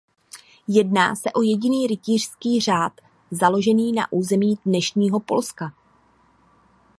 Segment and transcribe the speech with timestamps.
[0.67, 2.93] Jedná se o jediný rytířský řád
[3.31, 5.73] založený na území dnešního Polska.